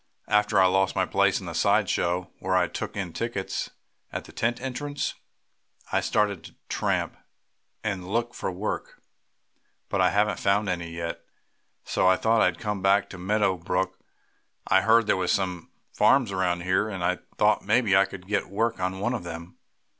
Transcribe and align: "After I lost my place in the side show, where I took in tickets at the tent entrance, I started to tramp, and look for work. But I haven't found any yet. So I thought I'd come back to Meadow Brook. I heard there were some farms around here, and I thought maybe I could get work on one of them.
"After 0.27 0.59
I 0.59 0.65
lost 0.65 0.95
my 0.95 1.05
place 1.05 1.39
in 1.39 1.45
the 1.45 1.53
side 1.53 1.87
show, 1.87 2.31
where 2.39 2.55
I 2.57 2.67
took 2.67 2.97
in 2.97 3.13
tickets 3.13 3.69
at 4.11 4.23
the 4.25 4.31
tent 4.31 4.59
entrance, 4.59 5.13
I 5.91 6.01
started 6.01 6.43
to 6.43 6.55
tramp, 6.69 7.15
and 7.83 8.07
look 8.09 8.33
for 8.33 8.51
work. 8.51 8.99
But 9.89 10.01
I 10.01 10.09
haven't 10.09 10.39
found 10.39 10.67
any 10.69 10.89
yet. 10.89 11.21
So 11.83 12.07
I 12.07 12.15
thought 12.15 12.41
I'd 12.41 12.57
come 12.57 12.81
back 12.81 13.11
to 13.11 13.19
Meadow 13.19 13.57
Brook. 13.57 13.99
I 14.65 14.81
heard 14.81 15.05
there 15.05 15.15
were 15.17 15.27
some 15.27 15.69
farms 15.93 16.31
around 16.31 16.63
here, 16.63 16.89
and 16.89 17.03
I 17.03 17.19
thought 17.37 17.63
maybe 17.63 17.95
I 17.95 18.05
could 18.05 18.25
get 18.25 18.49
work 18.49 18.79
on 18.79 18.99
one 18.99 19.13
of 19.13 19.23
them. 19.23 19.59